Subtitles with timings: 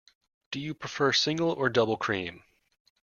[0.49, 2.41] Do you prefer single or double cream?